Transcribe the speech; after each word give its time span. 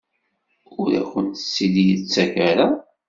Ur 0.79 0.89
akent-tt-id-yettak 1.01 2.33
ara? 2.49 2.67